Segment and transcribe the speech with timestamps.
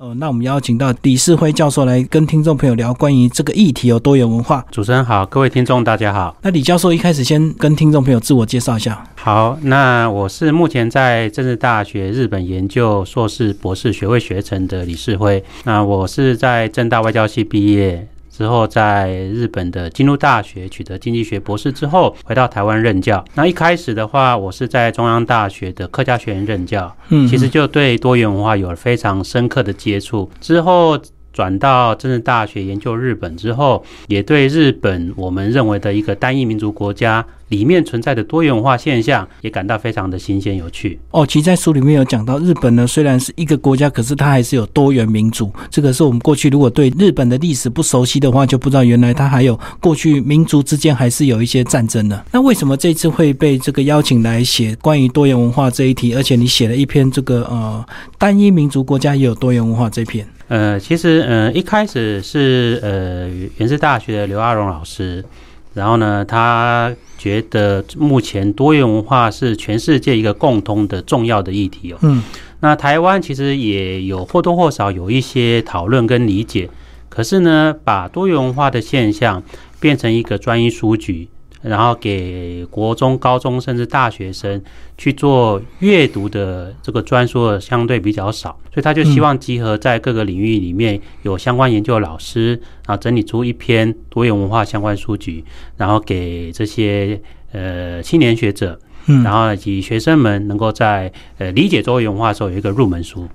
[0.00, 4.64] 呃，那我们邀请到李世辉教授来跟听众朋友聊关于这个议题有多元文化。
[4.70, 6.34] 主持人好，各位听众大家好。
[6.40, 9.04] 那李教授一开始先跟听众朋友自我介绍一下。
[9.16, 15.44] 好，那我是目前在政治大学日本研究硕士、博士学位学程的李世辉。
[15.64, 18.08] 那我是在政大外交系毕业。
[18.40, 23.22] 之后，在日本的京都大学取得经济学博士之后，回到台湾任教。
[23.34, 30.30] 那一开始的话，我是在中央大学的客家学院任教，嗯，其实就对多元文化有了非常深刻的接触。
[30.40, 30.98] 之后。
[31.32, 40.98] 转到政治大学研究日本之后，也对日本我们认为的一个单一民族国家里面存在的多元化现象，也感到非常的新鲜有趣。
[41.10, 45.52] 哦，其实，在书里面有讲到，日本呢虽然是一个国家，可是它还是有多元民族。
[45.70, 52.24] 这个是我们过去如果对日本的历史不熟悉的话，就不知道原来它还有过去民族之间还是有一些战争的。
[52.32, 56.14] 那为什么这次会被这个邀请来写关于多元文化这一题？
[56.14, 57.84] 而且你写了一篇这个呃
[58.16, 60.26] 单一民族国家也有多元文化这篇。
[60.48, 63.28] 呃，其实，呃，一开始是呃，
[63.58, 65.24] 原治大学的刘阿荣老师，
[65.72, 71.98] 然后呢，他觉得目前多元文化是全世界一个共通的重要的议题哦。
[72.02, 72.22] 嗯，
[72.60, 76.68] 那台湾其实也有或多或少有一些讨论跟理解，
[77.08, 79.42] 可是呢，把多元文化的现象
[79.78, 81.28] 变成一个专一书局。
[81.62, 84.62] 然后给国中、高中甚至大学生
[84.96, 92.52] 去做阅读的这个专书相对比较少，所以他就希望集合在各个领域里面有相关研究的老师，
[92.86, 95.44] 然后整理出一篇多元文化相关书籍，
[95.76, 97.20] 然后给这些
[97.52, 98.78] 呃青年学者，
[99.22, 103.28] 然后以及学生们能够在呃理解多元文化的时候有一个入门书。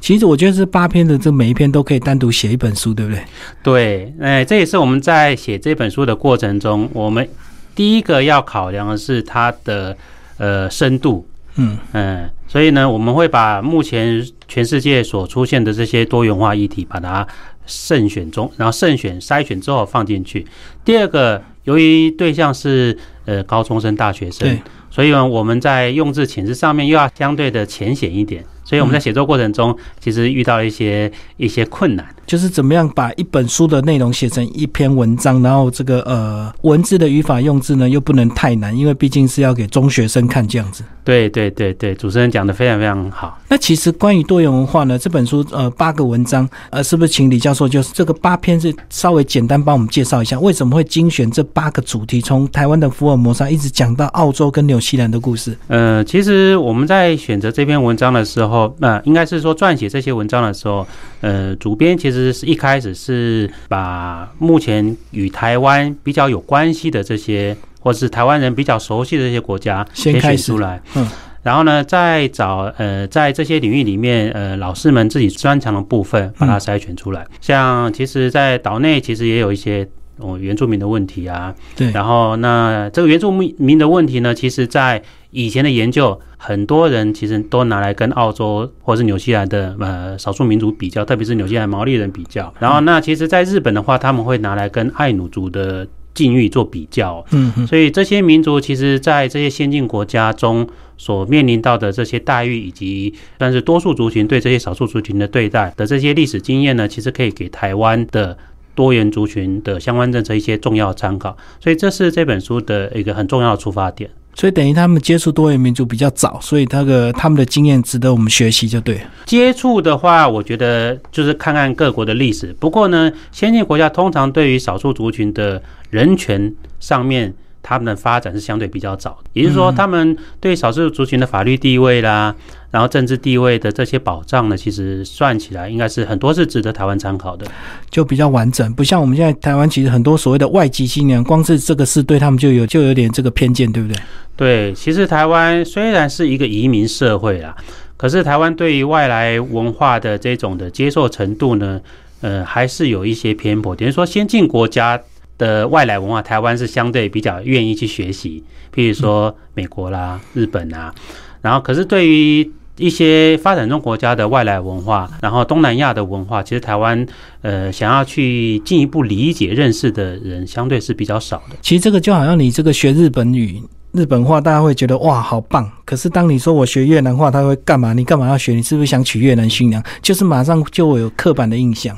[0.00, 3.22] 其实我觉得这八篇的这每一篇都可以单独写一本书，对不对？
[3.62, 7.26] 对，哎，这也是我们在写这本书的过程中，我们。
[7.74, 9.96] 第一个要考量的是它的
[10.38, 11.26] 呃深度，
[11.56, 17.26] 嗯嗯，所以呢，我们会把目前全世界所出现的这些多元化议题，把它
[17.66, 20.46] 慎选中，然后慎选筛选之后放进去。
[20.84, 24.58] 第二个，由于对象是呃高中生、大学生，
[24.90, 28.44] 所以呢，我们在用字遣词上面又要相对的浅显一点。
[28.62, 32.06] 所以我们在写作过程中，其实遇到了一些一些困难。
[32.30, 40.84] 就是怎么样把一本书的内容写成一篇文章，然后这个呃文字的语法用字呢又不能太难，因为毕竟是要给中学生看这样子。
[41.02, 43.36] 对对对对，主持人讲的非常非常好。
[43.48, 55.58] 那其实关于多元文化呢，这本书呃八个文章，呃是不是请李教授就是这个八篇是稍微简单帮我们介绍一下，为什么会精选这八个主题，从台湾的福尔摩沙一直讲到澳洲跟纽西兰的故事？
[55.66, 60.86] 呃，其实我们在选择这篇文章的时候，那应该是说撰写这些文章的时候，
[61.22, 62.19] 呃，主编其实。
[62.32, 71.06] 是一开始是把目前与台湾比较有关系的这些，或者是台湾人比较熟悉的这些国家先选出来，嗯，
[71.42, 77.26] 然后呢，再找呃，在这些领域里面，呃，老师们自己专长的部分，把它筛选出来。
[77.40, 79.88] 像其实，在岛内其实也有一些
[80.20, 86.20] 哦原住民的问题啊，对，然后那这个原住民的问题呢，其实在以前的研究。
[86.42, 92.50] 很多人其实都拿来跟澳洲或者是纽西兰的呃少数民族比较，特别是纽西兰毛利人比较。
[92.58, 97.22] 然后，那其实，在日本的话，他们会拿来跟爱努族的境遇做比较。
[97.32, 100.66] 嗯，所以这些民族其实，在这些先进国家中
[100.96, 108.34] 所面临到的这些待遇，以及但是多数族群对这些少数族群的对待的这些历史经验呢，其实可以给台湾的
[108.74, 111.36] 多元族群的相关政策一些重要参考。
[111.60, 114.10] 所以，这是这本书的一个很重要的出发点。
[114.34, 119.00] 所以等于他们接触多元民族比较早，所以那个他们的经验值得我们学习，就对。
[119.26, 122.54] 接触的话，我觉得就是看看各国的历史。
[122.58, 127.34] 不过呢，先进国家通常对于少数族群的人权上面。
[127.62, 132.34] 他们的发展是相对比较早，也就是说，他们对少数族群的法律地位啦，
[132.70, 137.46] 然后政治地位的这些保障呢，其实算起来应该是很多是值得台湾参考的，
[137.90, 144.02] 就比较完整，不像我们现在台湾其实很多所谓的外籍青年，光是这个事对他们就有就有点这个偏见，对不对？
[144.36, 147.54] 对，其实台湾虽然是一个移民社会啦，
[147.98, 151.78] 可是台湾对于外来文化的这种的接受程度呢，
[152.22, 154.98] 呃，还是有一些偏颇，等于说先进国家。
[155.40, 158.44] 的外来文化，台湾是相对比较愿意去学习，
[158.74, 160.94] 譬如说美国啦、日本啊，
[161.40, 167.06] 然后可是对于一些发展中国家的外来文化，然后东南亚的文化，其实台湾
[167.40, 171.56] 呃想要去进一步理解认识的人，相对是比较少的。
[171.62, 177.94] 其实这个就好像你这个学日本语、日本话，大家会觉得哇好棒，可是当你说我学越南话，他会干嘛？
[177.94, 178.52] 你干嘛要学？
[178.52, 179.82] 你是不是想娶越南新娘？
[180.02, 181.96] 就是马上就会有刻板的印象。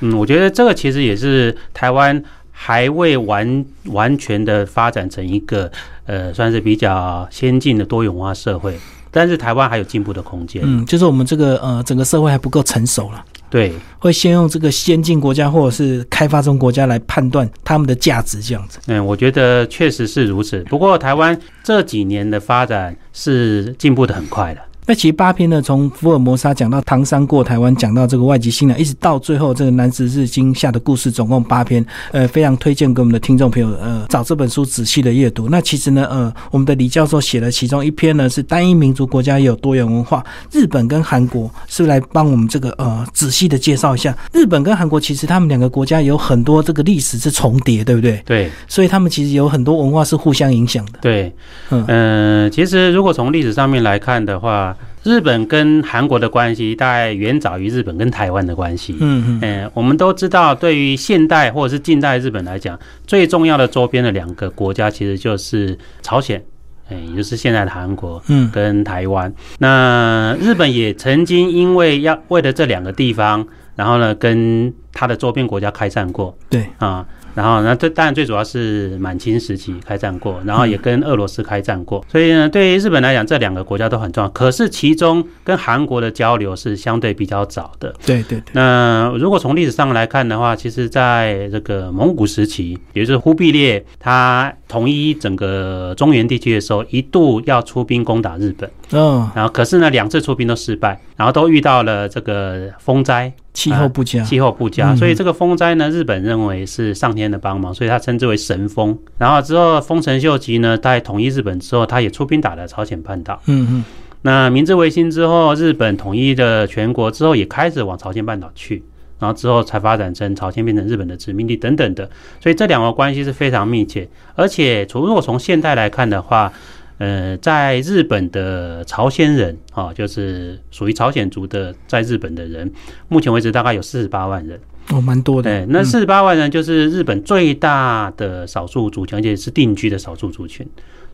[0.00, 2.22] 嗯，我觉得这个其实也是台湾。
[2.60, 5.70] 还未完完全的发展成一个
[6.06, 8.76] 呃，算是比较先进的多元化社会，
[9.12, 10.60] 但是台湾还有进步的空间。
[10.64, 13.24] 嗯，就是我们这个呃，整个社会还不够成熟了。
[13.48, 18.80] 对，会先用这个先进国家或者是开发中国家来判断他们的价值，这样子。
[18.88, 20.58] 嗯，我觉得确实是如此。
[20.64, 24.60] 不过台湾这几年的发展是进步的很快的。
[24.88, 31.84] 那其实八篇呢，从福尔摩沙讲到唐山过台湾，讲到这个外籍新娘，一直到最后这个南十日经下的故事，总共八篇。
[32.10, 35.46] 呃，非常推荐给我们的听众朋友，呃，找这本书仔细的阅读。
[35.50, 40.24] 那其实呢，呃，我们的李教授写了其中一篇呢，是单一民族国家也有多元文化。
[40.50, 44.16] 日本跟韩国是来帮我们这个呃仔细的介绍一下？
[44.32, 48.22] 日本跟韩国其实他们两个国家有很多这个历史是重叠，对不对？
[48.24, 51.00] 对，所以他们其实有很多文化是互相影响的。
[51.02, 51.30] 对，
[51.68, 54.74] 嗯嗯、其实如果从历史上面来看的话，
[55.04, 58.96] 日本跟韩国的关系大概远早于日本跟台湾的关系。
[59.00, 66.42] 嗯嗯嗯，我们都知道，对于现代或者是近代日本来讲，最重要的周边的两个国家其实就是朝鲜，
[66.88, 69.32] 哎，也就是现在的韩国嗯跟台湾。
[69.58, 73.46] 那日本也曾经因为要为了这两个地方，
[73.76, 77.06] 然后呢跟它的周边国家开战过对，啊。
[77.34, 84.28] 然后呢，这当然最主要是满清时期开战过，然后也跟俄罗斯开战过，所以呢，对于日本来讲，这两个国家都很重要。
[84.30, 104.22] 可是其中跟韩国的交流是相对比较早的，对对对，那如果从历史上来看的话，其实在这个蒙古时期，也就是忽必烈他统一整个中原地区的时候，一度要出兵攻打日本，嗯，然后可是呢，两次出兵都失败，然后都遇到了这个风灾，气候不佳。
[104.22, 108.96] 气候不佳，嗯所以这个风灾呢，日本认为是上天的帮忙，所以他称之为神风。
[109.16, 113.40] 然后之后，丰臣秀吉呢，在统一日本之后，他也出兵打了朝鲜半岛。
[113.46, 113.84] 嗯嗯，
[114.22, 118.82] 那明治维新之后，日本统一的全国之后，也开始往朝鲜半岛去，
[119.18, 122.08] 然后之后才发展成朝鲜变成日本的殖民地等等的，
[122.40, 124.08] 所以这两个关系是非常密切。
[124.34, 126.52] 而且，从如果从现代来看的话，
[126.98, 132.70] 呃，在日本的朝鲜人啊，就是属于朝鲜族的，在日本的人，
[133.08, 134.58] 目前为止大概有四十八万人。
[134.90, 135.50] 哦，蛮多的。
[135.50, 140.66] 对，那嗯四十八万人就是日本最大的少数族群，而且是定居的少数族群。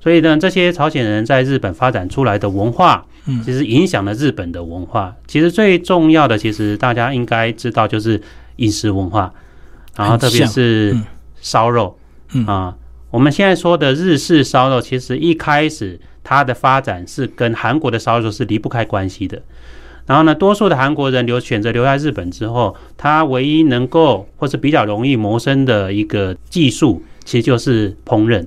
[0.04, 5.16] 所以呢，这些朝鲜人在日本发展出来的文化，嗯其实影响了日本的文化。
[5.26, 8.20] 其实最重要的，其实大家应该知道，就是
[8.56, 9.32] 饮食文化，
[9.96, 11.04] 然后特别是嗯
[11.40, 11.96] 烧肉
[12.34, 12.76] 嗯啊。
[13.10, 19.40] 我们现在说的日式烧肉，其实一开始它的发展是跟韩国的烧肉是离不开关系的。
[20.04, 28.44] 然后呢，多数的韩国人留选择留在日本之后，他唯一能够或是比较容易谋生的一个技术，其实就是烹饪。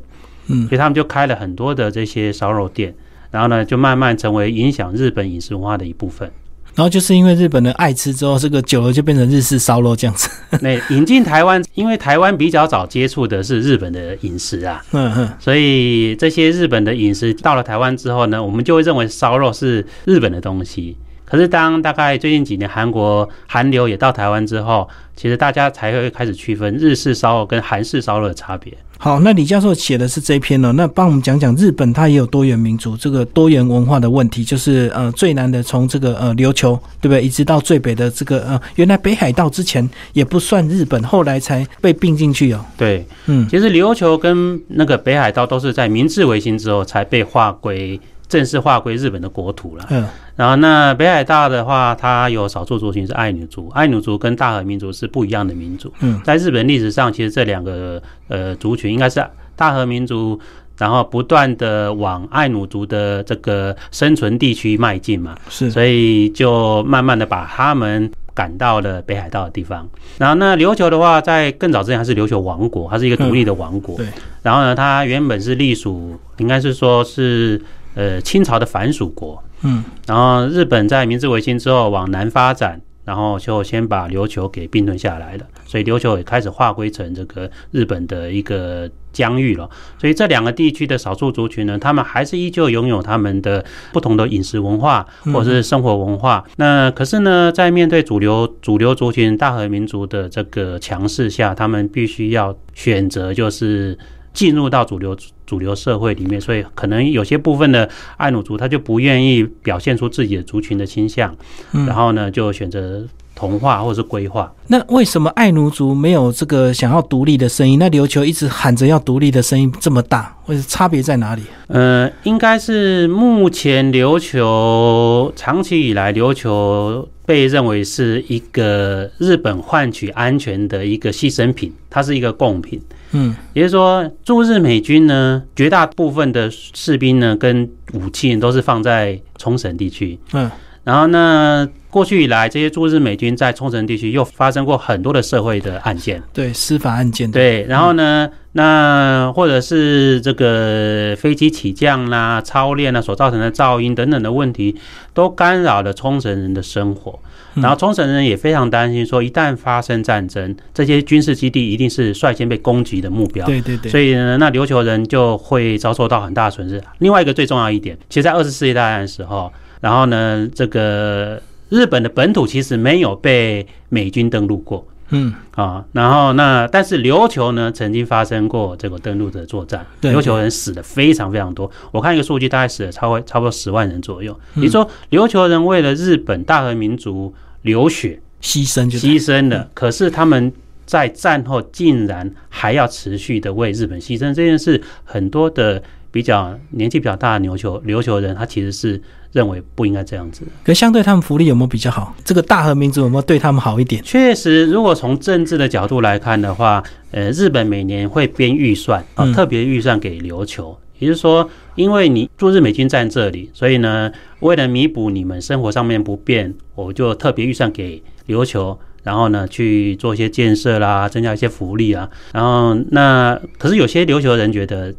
[0.47, 2.93] 嗯所以他们就开了很多的这些烧肉店，
[3.31, 6.31] 然后呢，就慢慢成为影响日本饮食文化的一部分。
[6.75, 10.29] 然后就是因为日本人爱吃之后，这个久了就变成日式烧肉这样子。
[10.61, 20.95] 那引进台湾，因为台湾比较早接触的是日本的饮食啊， 嗯嗯，所以这些日本的饮食到了台湾之后呢，我们就会认为烧肉是日本的东西。
[21.25, 28.71] 可是当大概最近几年韩国韩流也到台湾之后，其实大家才会开始区分日式烧肉跟韩式烧肉的差别。
[28.99, 42.65] 好，那李教授写的是这一篇呢，那帮我们讲讲日本它也有多元民族这个多元文化的问题，就是呃最难的从这个呃琉球对不对，一直到最北的这个呃原来北海道之前也不算日本，后来才被并进去哦。
[42.75, 49.85] 对，嗯其实琉球跟那个北海道都是在明治维新之后才被划归正式划归日本的国土了。
[49.89, 50.05] 嗯
[50.37, 55.91] 然后那北海道的话，它有少数族群是爱女族，爱女族跟大和民族是不一样的民族。
[55.99, 59.25] 嗯在日本历史上，其实这两个呃族群应该是
[59.55, 60.39] 大和民族，
[60.77, 69.89] 然后不断的往爱努族的这个生存地区迈进嘛，是所以就慢慢的把他们赶到了北海道的地方。
[70.19, 73.97] 然后那，琉球的话，在更早之前还是琉球王国，它是一个独立的王国。
[73.97, 74.05] 对，
[74.43, 77.59] 然后呢，它原本是隶属，应该是说是
[77.95, 79.41] 呃清朝的藩属国。
[79.61, 89.69] 嗯然后日本在明治维新之后往南发展，然后就先把琉球给并吞下来了，所以琉球也开始划归成这个日本的一个疆域了。
[89.97, 96.43] 所以这两个地区的少数族群呢，他们还是依旧拥有他们的不同的饮食文化或者是生活文化。
[96.57, 103.97] 那可是呢，在面对主流主流族群大和民族的这个强势下，他们必须要选择就是。
[104.37, 105.17] 进入到主流
[105.47, 111.35] 主流社会里面，所以可能有些部分的爱努族他就不愿意表现出自己的族群的倾向，
[111.71, 113.03] 嗯然后呢就选择
[113.33, 114.53] 同化或者是规划。
[114.67, 117.79] 那为什么爱奴族没有这个想要独立的声音？
[117.79, 121.41] 那琉球一直喊着要独立的声音这么大，或者差别在哪里？
[121.69, 132.81] 呃，应该是目前琉球长期以来，琉球被认为是一个日本换取安全的一个牺牲品，它是一个贡品。
[133.11, 133.35] 嗯。
[133.53, 140.49] 也就是说，驻日美军呢，绝大部分的士兵呢跟武器都是放在冲绳地区，嗯
[140.87, 154.77] 然后呢，过去以来，这些驻日美军在冲绳地区又发生过很多的社会的案件，对司法案件，对，然后呢，那或者是这个飞机起降啦、操练啊所造成的噪音等等的问题，
[155.13, 157.19] 都干扰了冲绳人的生活。
[157.55, 163.45] 然后冲绳人也非常担心，说一旦发生战争，这些军事基地一定是率先被攻击的目标。
[163.45, 166.81] 对对对，所以呢，那琉球人就会遭受到很大的损失。
[166.99, 174.87] 另外一个最重要一点，其实，在二次世界大战的时候，然后呢，这个日本的本土其实没有被美军登陆过。
[175.09, 175.33] 嗯。
[175.55, 180.13] 啊，然后那但是琉球呢，曾经发生过这个登陆的作战，对。
[180.13, 181.69] 琉球人死的非常非常多。
[181.91, 184.37] 我看一个数据，大概死了超过差不多十万人左右。
[184.55, 184.63] 嗯。
[184.63, 190.51] 你说琉球人为了日本大和民族流血牺牲就牺牲了，可是他们
[190.85, 195.81] 在战后竟然还要持续的为日本牺牲这件事，很多的
[196.17, 198.99] 比较年纪比较大的琉球琉球人，他其实是
[199.31, 200.41] 认为不应该这样子。
[200.63, 202.15] 可相对他们福利有没有比较好？
[202.25, 204.01] 这个大和民族有没有对他们好一点？
[204.03, 206.81] 确实，如果从政治的角度来看的话，
[207.11, 218.79] 呃，日本每年会编预算啊，嗯特别预算给琉球，也就是说，因为你驻日美军在这里，所以呢，为了弥补你们生活上面不便，我就特别预算给琉球。
[219.03, 222.09] 然后呢，去做一些建设啦，增加一些福利啊。
[222.33, 224.93] 然后那可是有些琉球人觉得，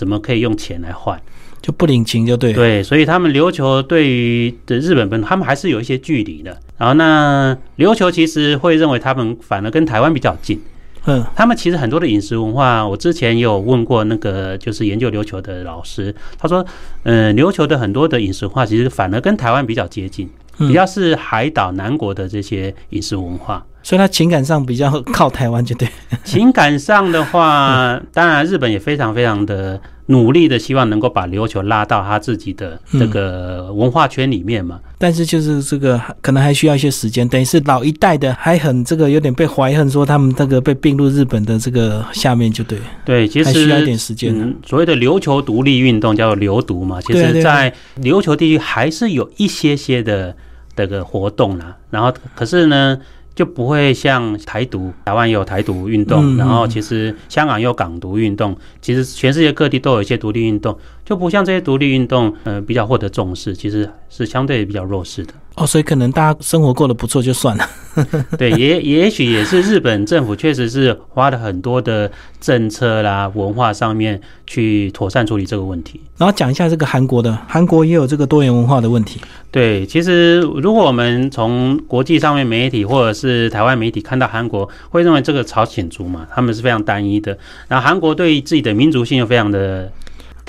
[0.00, 1.20] 怎么可以用钱来换？
[1.60, 2.56] 就不领情就对了。
[2.56, 6.58] 对，所以他们琉球对于的日本本土，他们还是有一些距离的。
[6.78, 10.58] 然后那琉球其实会认为他们反而跟台湾比较近。
[11.04, 16.64] 嗯他们其实很多的饮食文化，我之前也有问过那个就是研究琉球的老师，他说，
[17.02, 23.66] 嗯，琉球的很多的饮食文化其实反而跟台湾比较接近，嗯比较是海岛南国的这些饮食文化。
[23.82, 25.88] 所以他情感上比较 靠台湾就对。
[26.24, 34.80] 情感上的话， 当然日本也非常非常的努力的，希望能够把琉球拉到他自己的这个文化圈里面嘛。
[34.98, 44.34] 但是就是这个可能还需要一些时间，等于是老一代的还很这个有点被怀恨，说他们这个被并入日本的这个下面就对，对，其实还需要一点时间。
[44.36, 47.72] 嗯，所谓的琉球独立运动叫做琉独嘛，其实在
[48.02, 50.36] 琉球地区还是有一些些的
[50.76, 51.76] 这个活动啦。
[51.88, 52.98] 然后可是呢，
[53.34, 65.32] 就不会像台独，台湾也有台独运动，嗯嗯然后其实香港也有港独运动，其实全世界各地都有一些独立运动，就不像这些独立运动，呃，比较获得重视，其实是相对比较弱势的。
[65.60, 67.68] 哦，所以可能大家生活过得不错就算了。
[68.38, 76.00] 对，也也许也是日本政府确实是花了很多的政策啦、文化上面去妥善处理这个问题。
[76.16, 79.20] 然后讲一下这个韩国的，韩国也有这个多元文化的问题。
[79.50, 87.36] 对，其实如果我们从国际上面媒体或者是台湾媒体看到韩国，会认为这个朝鲜族嘛，他们是非常单一的。
[87.68, 89.92] 然后韩国对于自己的民族性又非常的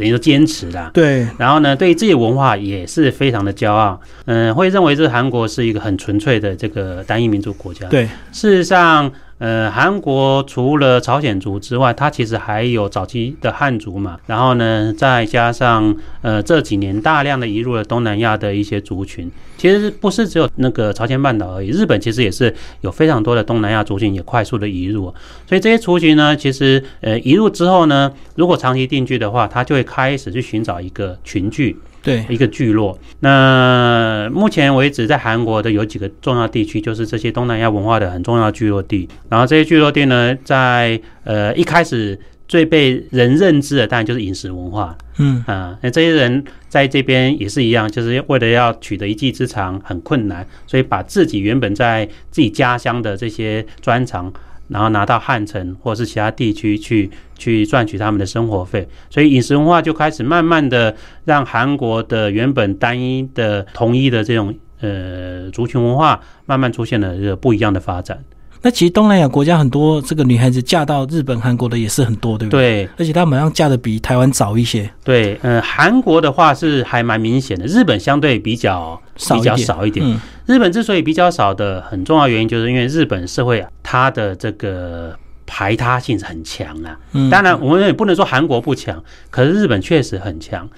[0.01, 0.89] 等于说坚持啦。
[0.91, 7.87] 对，然后呢，对于自己的文化也是非常的骄傲，嗯、会认为这韩国是一个很纯粹的这个单一民族国家。
[7.87, 25.05] 对，事实上，呃，韩国除了朝鲜族之外，它其实还有早期的汉族嘛，然后呢，再加上呃这几年大量的移入了东南亚的一些族群，其实不是只有那个朝鲜半岛而已，日本其实也是有非常多的东南亚族群也快速的移入，
[25.49, 32.97] 所以这些族群呢，其实呃移入之后呢，如果长期定居的话，它就会开始去寻找一个群聚，对，一个聚落。
[33.19, 39.07] 那目前为止，在韩国的有几个重要地区，就是这些东南亚文化的很重要的聚落地。
[39.29, 45.77] 然后这些聚落地呢，在呃一开始最被人认知的，当然就是饮食文化嗯，啊。
[45.81, 54.33] 那这些人在这边也是一样，就是为了要取得一技之长很困难，所以把自己原本在自己家乡的这些专长。
[54.71, 68.17] 然后拿到汉城或是其他地区去去赚取他们的生活费，所以饮食文化就开始慢慢的让韩国的原本单一的统一的这种呃族群文化，慢慢出现了这个不一样的发展。
[68.63, 72.85] 那其实东南亚国家很多这个女孩子嫁到日本、韩国的也是很多，对不对？
[72.85, 80.05] 对而且她们好像嫁的比台湾早一些，对，呃，韩国的话是还蛮明显的，日本相对比较比较少一点。
[80.45, 86.97] 日本之所以比较少的很重要原因，就是因为日本社会啊，它的这个排他性是很强啊。
[87.13, 90.69] 嗯当然，我们也不能说韩国不强，可是日本确实很强。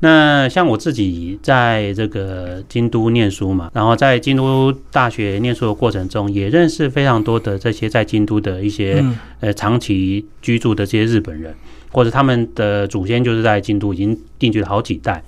[0.00, 11.54] 那像我自己在这个京都念书嘛，然后在京都大学念书的过程中，也认识非常多的这些在京都的一些嗯呃长期居住的这些日本人，
[11.92, 15.22] 或者他们的祖先就是在京都已经定居了好几代。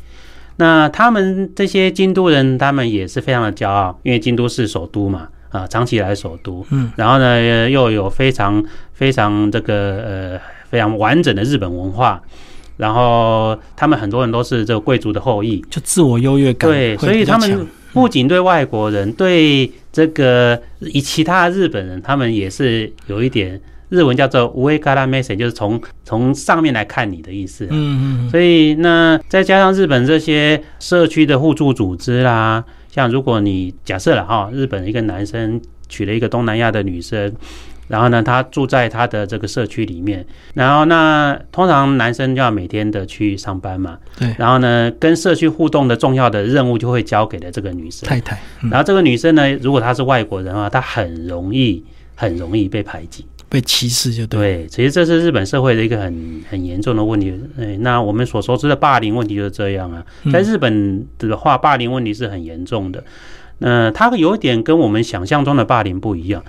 [0.56, 6.64] 那他们这些京都人，他们也是非常的骄傲，因为京都是首都嘛，啊，长期以来首都。
[6.70, 12.22] 嗯，然后呢，呃又有非常非常这个呃非常完整的日本文化，
[12.76, 16.96] 然后他们很多人都是这个贵族的后裔，就自我优越感对。
[16.98, 23.60] 所以他们不仅对外国人，对这个以其他日本人，他们也是有一点
[23.94, 27.66] 日文叫做 “uwe kara message”，就是从从上面来看你的意思。
[27.70, 37.32] 嗯嗯所以那再加上日本这些社区的互助组织啦，像如果你假设了哈，日本一个男生娶了一个东南亚的女生。
[37.86, 40.24] 然后呢，他住在他的这个社区里面。
[40.54, 43.98] 然后那通常男生就要每天的去上班嘛。
[44.18, 44.34] 对。
[44.38, 48.40] 然后呢，跟社区互动的重要的任务就会交给了这个女生太太。
[48.70, 51.84] 然后这个女生呢，如果她是外国人的话，她很容易
[52.14, 54.40] 很容易被排挤、被歧视，就对。
[54.40, 57.32] 对，其实这是日本社会的一个很很严重的问题。
[57.56, 60.04] 哎，那我们所熟知的霸凌问题就是这样啊。
[60.32, 63.04] 在日本的话，霸凌问题是很严重的。
[63.58, 66.42] 那它有一点跟我们想象中的霸凌不一样。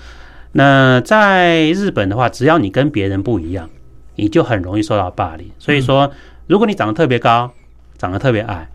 [0.54, 3.70] 那在日本的话，只要你跟别人不一样，
[4.16, 5.48] 你就很容易受到霸凌。
[5.60, 6.12] 所以说，
[6.48, 7.52] 如果你长得特别高、
[8.00, 8.68] 长得特别矮、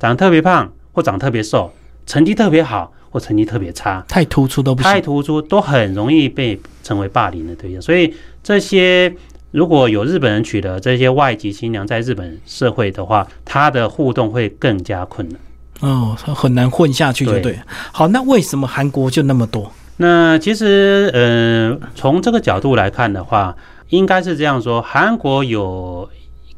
[0.00, 1.72] 长得特别胖或长得特别瘦，
[2.06, 7.82] 成绩特别好或成绩特别差，太突出都不行，太突出都很容易被成为霸凌的对象。
[7.82, 9.12] 所以这些
[9.50, 15.40] 如果有日本人娶的这些外籍新娘，在日本社会的话，他的互动会更加困难。
[15.80, 17.58] 哦，很难混下去，就对。
[17.92, 19.70] 好，那为什么韩国就那么多？
[19.98, 23.56] 那其实，呃，从这个角度来看的话，
[23.88, 26.08] 应该是这样说：韩国有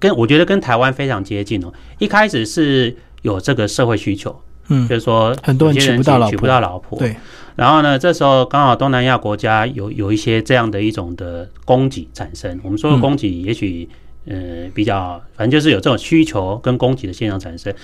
[0.00, 1.72] 跟我觉得跟台湾非常接近哦。
[1.98, 6.98] 一开始是有这个社会需求，嗯，就是说很多人娶不到老婆，娶不到老婆。
[6.98, 7.16] 对。
[7.56, 12.56] 然后呢，这时候刚好东南亚国家有有一些这样的一种的供给产生。
[12.62, 13.88] 我们说的供给，也许
[14.26, 17.74] 呃比较，反正就是有这种需求跟供给的现象产生。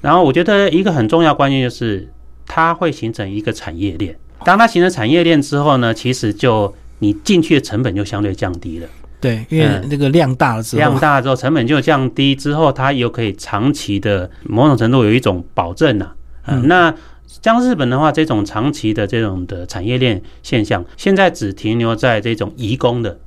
[0.00, 2.08] 然后我觉得一个很重要关键就是
[2.46, 4.16] 它会形成一个产业链。
[4.44, 8.86] 当它形成产业链之后呢，其实就你进去的成本就相对降低了。
[9.20, 16.12] 对，因为那个量大了之后，量大了之后成本就降低，之后它又可以长期的某种程度有一种保证呐。
[16.46, 16.94] 嗯，那
[17.26, 23.18] 像日本的话，这种长期的这种的产业链现象，现在只停留在这种移工的，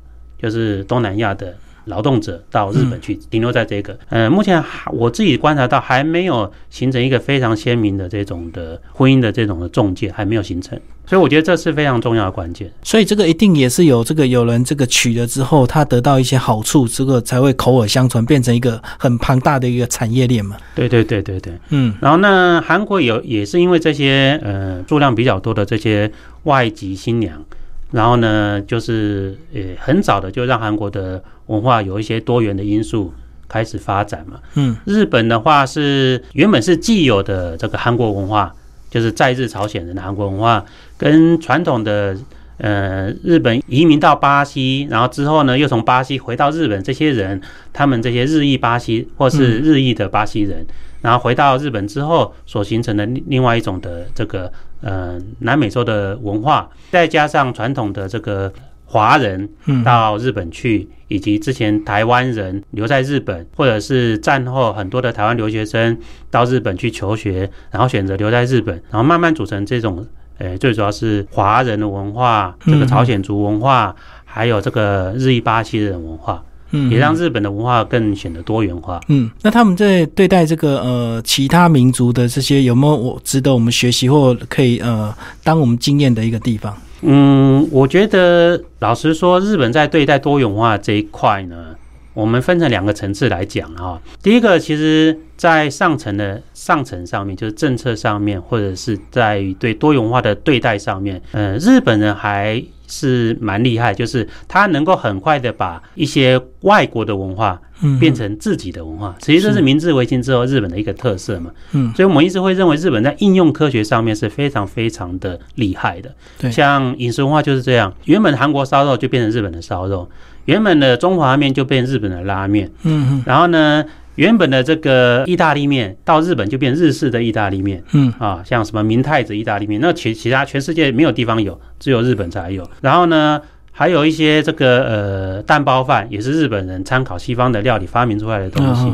[0.41, 1.55] 就是东南亚的。
[1.87, 12.71] 劳动者到日本去停留在这个，呃，目前我自己观察到还没有形成一个非常鲜明的这种的婚姻的这种的中介，还没有形成，所以我觉得这是非常重要的关键。
[12.83, 20.57] 所以这个一定也是有这个有人这个娶了之后，他得到一些好处，这个才会口耳相传，变成一个很庞大的一个产业链嘛。
[20.75, 21.93] 对对对对对，嗯。
[22.01, 26.11] 然后呢，韩国有也是因为这些呃数量比较多的这些
[26.43, 27.43] 外籍新娘。
[27.91, 33.13] 然后呢，就是呃很早的就让韩国的文化有一些多元的因素
[33.47, 34.39] 开始发展嘛。
[34.55, 38.53] 嗯，日本的话是原本是既有的这个韩国文化，
[38.89, 40.65] 就是在日朝鲜人的韩国文化，
[40.97, 42.17] 跟传统的
[42.57, 50.65] 呃日本移民到巴西，然后之后呢又从巴西回到日本，这些人他们这些日裔巴西或是日裔的巴西人，
[51.01, 54.51] 然后回到日本之后所形成的另外一种的这个。
[54.81, 58.51] 呃，南美洲的文化，再加上传统的这个
[58.85, 59.49] 华人
[59.83, 65.97] 到日本去，以及之前台湾人留在日本，或者是战后很多的台湾留学生
[66.29, 70.05] 到日本去求学，然后选择留在日本，然后慢慢组成这种，
[70.37, 76.43] 呃，最主要是华人的文化，这个朝鲜族文化，还有这个日裔巴西人文化。
[76.71, 78.99] 嗯，也让日本的文化更显得多元化。
[79.07, 86.75] 嗯，那他们在对待这个呃其他民族的这些有没有我值得我们学习或可以呃当我们经验的一个地方？
[87.01, 91.75] 嗯，我觉得老实说，日本在对待多元化这一块呢，
[92.13, 94.01] 我们分成两个层次来讲啊。
[94.21, 102.61] 第一个，其实在上层的上层上面，就是政策上面，或者是在对多元化的对待上面，呃，日本人还。
[102.87, 107.61] 是蛮厉害，就是他能够很快的把一些外国的文化
[107.99, 109.15] 变成自己的文化。
[109.19, 111.51] 其实这是明治维新之后日本的一个特色嘛。
[111.73, 116.11] 嗯，所以我们一直会认为日本在应用科学上面是非常非常的厉害的。
[116.39, 120.09] 对，像饮食文化就是这样，原本韩国烧肉就变成日本的烧肉，
[120.45, 122.71] 原本的中华面就变日本的拉面。
[122.83, 123.83] 嗯嗯，然后呢？
[124.17, 132.67] 原本的这个意大利面到日本就变日式的意大利面，嗯啊，像什么明太子意大利面，那其其他全世界没有地方有，只有日本才有。
[132.81, 133.39] 然后呢，
[133.71, 138.91] 还有一些这个呃蛋包饭也是日本人参考西方的料理发明出来的东西，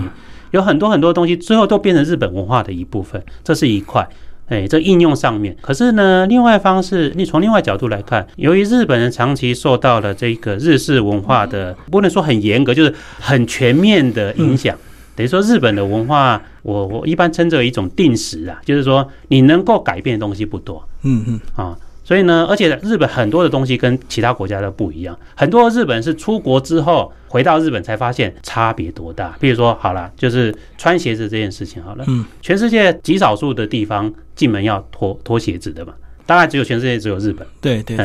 [0.51, 4.07] 有很多很多东西最后都变成日本文化的一部分，这是一块。
[4.49, 14.77] 哎，这应用上面，可是呢，另外方式，你从另外角度来看，由于日本人长期受到了这个日式文化的，不能说很严格，就是很全面的影响。
[15.15, 21.39] 等于说，日本的文化，我我一般称之为一种定时啊，就是说你能够改变的东西不多，嗯嗯。
[21.55, 29.35] 啊，所以呢，而且日本很多的东西跟其他国家都不一样，很多日本是出国之后回到日本才发现差别多大。
[29.39, 35.93] 比如说，好了，就是穿鞋子这件事情，好了，嗯，全世界极少数的地方进门要脱脱鞋子的嘛，
[36.25, 37.95] 大概只有全世界只有日本，对对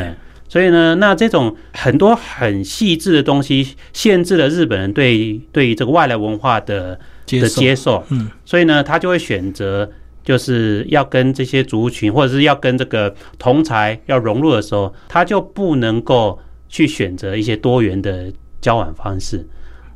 [0.49, 9.91] 所以呢，那这种很多很细致的东西，限制了日本人对对于这个外来文化的的接受，接受，嗯，所以呢，他就会选择
[10.25, 19.47] 就是要跟这些族群，或者是要跟这个同才要融入的时候，他就不能够去选择一些多元的交往方式，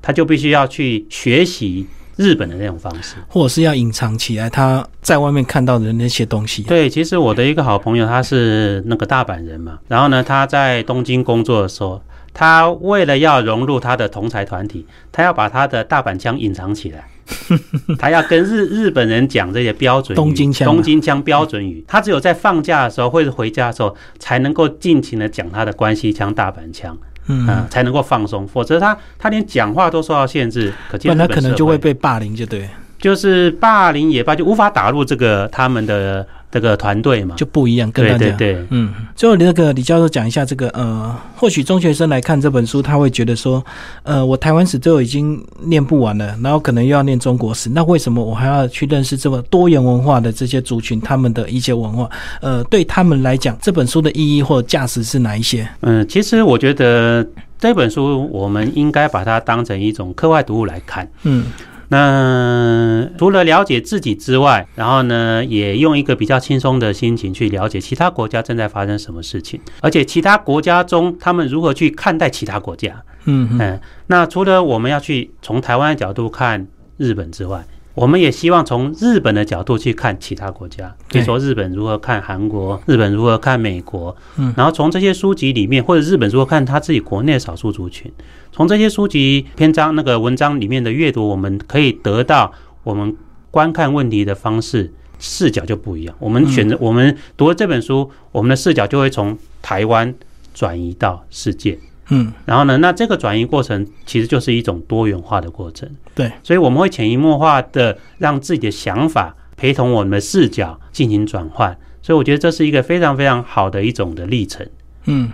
[0.01, 1.87] 他就必须要去学习
[2.17, 3.17] 日本的那种方式。
[3.29, 6.63] 或者是要隐藏起来他在外面看到的那些东西。
[6.63, 12.01] 对，其实我的一个好朋友他是那个大阪人嘛，然后呢，他在东京工作的时候，
[12.33, 17.07] 他为了要融入他的同才团体，他要把他的大阪腔隐藏起来，
[17.99, 37.35] 他要跟日日本人讲这些标准语东京腔啊东京腔标准语，他只有在放假的时候或者回家的时候，才能够尽情的讲他的关西腔、大阪腔，嗯，啊、才能够放松，否则他他连讲话都受到限制，可不然他可能就会被霸凌，就对，就是霸凌也罢，就无法打入这个他们的这个团队嘛。
[37.35, 38.19] 就不一样，跟大家。
[38.19, 43.65] 对对对，嗯，最后那个李教授讲一下这个呃，或许中学生来看这本书，他会觉得说，
[44.05, 52.09] 呃，我台湾史都已经念不完了，然后可能又要念中国史，那为什么我还要去认识这么多元文化的这些族群，他们的一些文化？
[52.41, 55.69] 呃，对他们来讲，这本书的意义或价值是哪一些？
[55.81, 57.27] 嗯，其实我觉得
[57.59, 61.09] 这本书我们应该把它当成一种课外读物来看。
[61.23, 61.47] 嗯
[61.93, 73.05] 那除了了解自己之外，然后呢，也用一个比较轻松的心情去了解其他国家正在发生什么事情，而且其他国家中他们如何去看待其他国家。
[73.25, 77.63] 嗯嗯嗯，那除了我们要去从台湾的角度看日本之外，
[77.95, 88.11] 我们也希望从日本的角度去看其他国家，比如说日本如何看韩国，日本如何看美国，嗯然后从这些书籍里面，或者日本如何看他自己国内的少数族群，
[88.51, 92.51] 从这些书籍篇章那个文章里面的阅读，我们可以得到
[92.83, 93.15] 我们
[93.51, 96.15] 观看问题的方式视角就不一样。
[96.19, 100.15] 我们选择、我们读了这本书，我们的视角就会从台湾
[100.55, 101.79] 转移到世界。
[102.09, 105.89] 嗯，然后呢，那这个转移过程其实就是一种多元化的过程。
[106.15, 111.77] 对，所以我们会潜移默化的让自己的想法陪同我们的视角进行转换。
[112.03, 114.67] 所以我觉得这是一个非常非常好的一种的历程。
[115.07, 115.29] 嗯，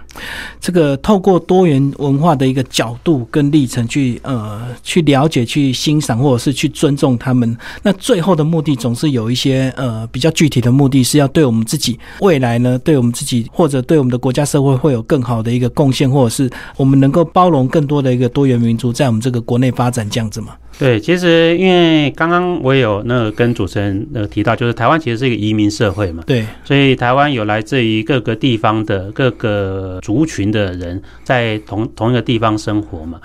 [0.60, 7.56] 这个透过多元文化的一个角度跟历程去呃去了解、去欣赏，或者是去尊重他们。
[7.82, 20.54] 那最后的目的总是有一些呃比较具体的目的，是要对我们自己未来呢，对我们自己或者对我们的国家社会会有更好的一个贡献，或者是我们能够包容更多的一个多元民族在我们这个国内发展这样子嘛。
[20.78, 33.20] 对，其实因为刚刚我有那个跟主持人呃提到，就是台湾其实是一个移民社会嘛，对，所以台湾有来自于各个地方的各个族群的人在同同一个地方生活嘛。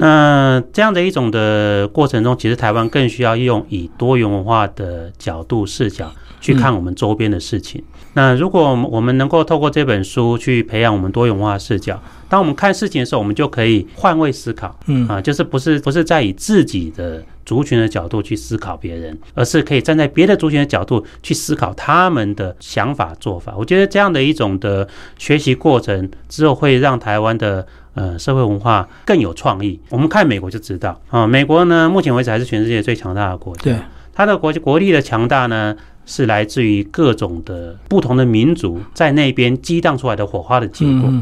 [0.00, 6.10] 那这样的一种的过程中，其实台湾更需要用以多元文化的角度视角
[6.40, 7.82] 去看我们周边的事情。
[8.14, 14.76] 那如果我们我们能够透过这本书去培养我们多元文化视角，当我们看事情的时候，我们就可以换位思考。
[14.86, 23.54] 嗯啊，就是不是不是在以自己的族群的角度去思考别人，而是可以站在别的族群的角度去思考他们的想法做法。
[23.56, 27.64] 我觉得这样的一种的学习过程之后，会让台湾的
[28.00, 29.78] 呃社会文化更有创意。
[29.90, 33.62] 我们看美国就知道啊，美国呢目前为止还是全世界最强大的国家。
[33.64, 33.76] 对，
[34.14, 41.12] 它的国国力的强大呢，是来自于各种的不同的民族在那边激荡出来的火花的结果。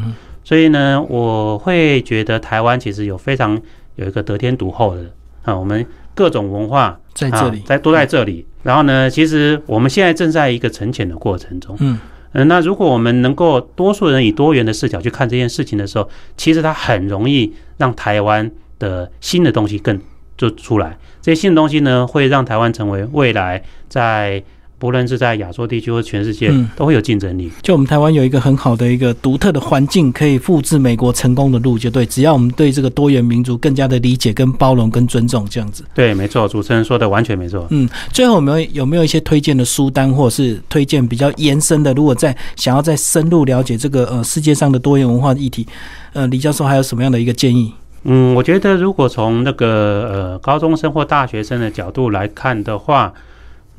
[0.45, 3.59] 所以呢，我会觉得台湾其实有非常
[3.97, 5.01] 有一个得天独厚的
[5.43, 8.45] 啊，我们各种文化在这里啊、，在都在这里。
[8.63, 11.75] 然后呢，其实我们现在正在一个沉潜的过程中。
[11.79, 11.99] 嗯
[12.33, 19.99] 嗯，那如果我们能够多数人以多元的视角去看这件事情的时候，其实它很容易让台湾的新的东西更
[20.37, 20.97] 就出来。
[21.21, 24.43] 这些新的东西呢，会让台湾成为未来在
[24.79, 27.51] 不论是在亚洲地区或全世界嗯都会有竞争力。
[27.61, 32.05] 就我们台湾有一个很好的一个独特的环境，可以复制美国成功的路，就对。
[32.05, 35.83] 只要我们对这个多元民族更加的理解、跟包容、跟尊重，这样子。
[35.93, 37.67] 对，没错，主持人说的完全没错。
[37.69, 41.93] 嗯，最后有没有有没有一些推荐的书单，或者是推荐比较延伸的？
[41.93, 45.67] 如果在想要再深入了解这个呃世界上的多元文化议题，
[46.13, 47.73] 呃，李教授还有什么样的一个建议？
[48.03, 53.13] 嗯，我觉得如果从那个呃高中生或大学生的角度来看的话，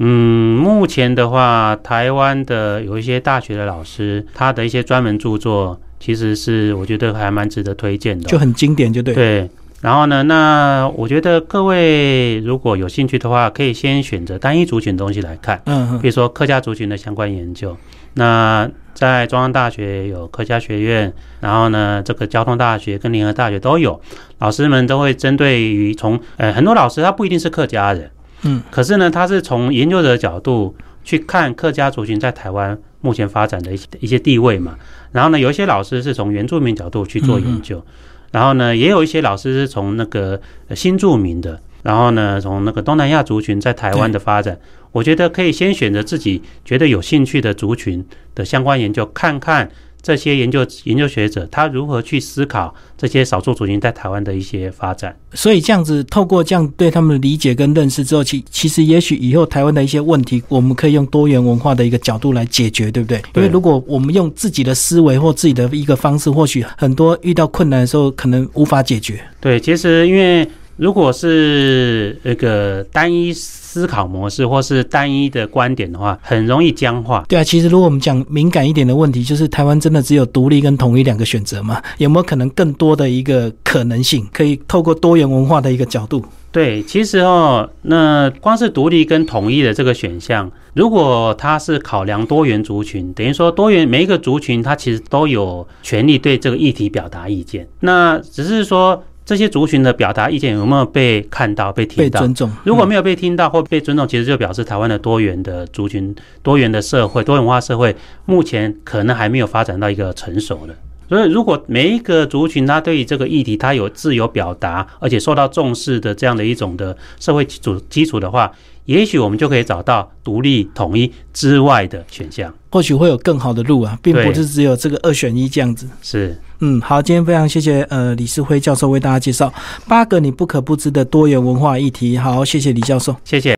[0.02, 8.28] 嗯，目前的话，台湾的有一些大学的老师，他的一些专门著作，其实是我觉得还蛮值得推荐的哦。
[8.30, 9.14] 就很经典，就对。
[9.14, 9.50] 对。
[9.82, 17.76] 然后呢，那我觉得各位如果有兴趣的话，可以先选择单一族群的东西来看，嗯嗯比如说客家族群的相关研究。
[18.14, 24.00] 那在中央大学有客家学院，然后呢，这个交通大学跟联合大学都有，
[24.38, 28.10] 老师们都会针对于从呃很多老师他不一定是客家人，
[28.42, 30.74] 嗯，可是呢，他是从研究者的角度
[31.04, 34.76] 去看客家族群在台湾目前发展的一些一些地位嘛。
[35.12, 37.84] 然后呢，有一些老师是从原住民角度去做研究，
[38.30, 44.58] 然后呢，也有一些老师是从那个呃新住民的，然后呢，从那个东南亚族群在台湾的发展。
[44.92, 49.70] 我觉得可以先选择自己觉得有兴趣的族群的相关研究，看看
[50.02, 55.16] 这些研究研究学者他如何去思考这些少数族群在台湾的一些发展。
[55.32, 63.22] 所以这样子，透过这样对他们的理解跟认识之后，其其实也许以后台湾的一些问题，我们可以用多元文化的一个角度来解决，对不对？
[63.34, 69.20] 因为如果我们用自己的思维或自己的一个方式，或许很多遇到困难的时候，可能无法解决。
[69.40, 70.46] 对，其实因为
[70.80, 73.32] 如果是那个单一。
[73.70, 77.24] 思考模式或是单一的观点的话，很容易僵化。
[77.28, 81.80] 对啊，其实如果我们讲敏感一点的问题，就是台湾真的只有独立跟统一两个选择吗？
[81.98, 86.24] 有没有可能更多的一个可能性，可以透过多元文化的一个角度？
[86.50, 97.68] 对，其实哦，那光是独立跟统一的这个选项，如果它是考量多元族群，等于说多元每一个族群，它其实都有权利对这个议题表达意见。
[97.78, 99.04] 那只是说。
[99.30, 102.18] 这些族群的表达意见有没有被看到、被听到？
[102.18, 102.50] 被尊重。
[102.64, 106.12] 如果没有被听到或被尊重，其实就表示台湾的多元的族群、
[106.42, 107.94] 多元的社会、多元化社会，
[108.26, 110.74] 目前可能还没有发展到一个成熟的。
[111.08, 118.50] 所以，如果每一个族群他对于这个议题他有自由表达，而且受到重视的这样的一种的社会基础基础的话。
[118.86, 125.86] 也许我们就可以找到独立统一之外的选项，或许会有更好的路啊，并不是只有这个二选一这样子。
[126.02, 129.52] 是，嗯，好，今天非常谢谢呃李世辉教授为大家介绍
[129.88, 132.18] 八个你不可不知的多元文化议题。
[132.18, 133.48] 好，谢谢李教授，谢谢。